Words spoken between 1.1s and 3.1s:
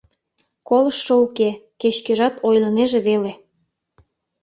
уке, кеч-кӧжат ойлынеже